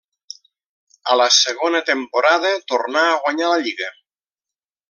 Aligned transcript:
A 1.11 1.17
la 1.21 1.27
segona 1.35 1.83
temporada 1.91 2.57
tornà 2.73 3.07
a 3.11 3.15
guanyar 3.27 3.53
la 3.55 3.63
lliga. 3.69 3.93